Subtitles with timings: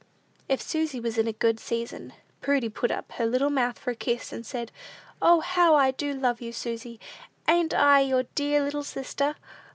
[0.49, 4.33] If Susy was in good season, Prudy put up her little mouth for a kiss,
[4.33, 4.71] and said,
[5.21, 6.99] "O, how I do love you, Susy!
[7.47, 9.35] Ain't I your dear little sister?